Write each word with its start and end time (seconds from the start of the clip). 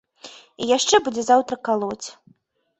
І 0.61 0.69
яшчэ 0.77 0.95
будзе 1.05 1.27
заўтра 1.29 1.55
калоць. 1.71 2.07